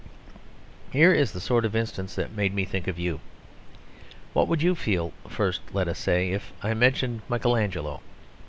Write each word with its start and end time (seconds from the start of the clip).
Here 0.91 1.13
is 1.13 1.31
the 1.31 1.39
sort 1.39 1.63
of 1.63 1.75
instance 1.75 2.15
that 2.15 2.35
made 2.35 2.55
me 2.55 2.65
think 2.65 2.87
of 2.87 2.97
you. 2.97 3.19
What 4.33 4.47
would 4.47 4.63
you 4.63 4.73
feel 4.73 5.13
first, 5.27 5.61
let 5.73 5.87
us 5.87 5.99
say, 5.99 6.31
if 6.31 6.51
I 6.63 6.73
mentioned 6.73 7.21
Michael 7.29 7.55
Angelo? 7.55 8.01